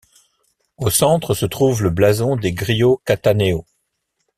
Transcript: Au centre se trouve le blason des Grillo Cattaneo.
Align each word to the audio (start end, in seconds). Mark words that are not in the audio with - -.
Au 0.77 0.89
centre 0.89 1.35
se 1.35 1.45
trouve 1.45 1.83
le 1.83 1.91
blason 1.91 2.35
des 2.35 2.53
Grillo 2.53 3.03
Cattaneo. 3.05 3.67